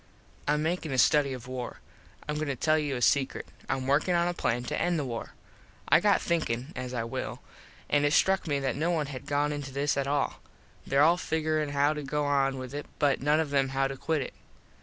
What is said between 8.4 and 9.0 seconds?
me that no